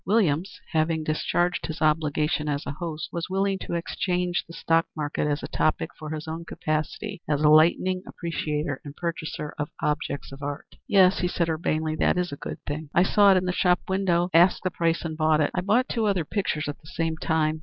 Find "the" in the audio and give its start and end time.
4.47-4.53, 13.45-13.51, 14.63-14.71, 16.79-16.87